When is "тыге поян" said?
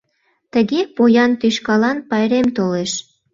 0.53-1.31